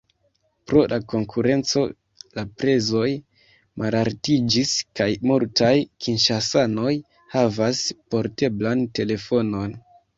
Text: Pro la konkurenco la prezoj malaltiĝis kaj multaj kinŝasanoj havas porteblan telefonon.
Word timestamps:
Pro 0.69 0.79
la 0.93 0.97
konkurenco 1.13 1.83
la 2.39 2.45
prezoj 2.63 3.11
malaltiĝis 3.85 4.73
kaj 5.01 5.09
multaj 5.35 5.73
kinŝasanoj 6.05 6.99
havas 7.39 7.87
porteblan 8.15 8.87
telefonon. 9.01 9.83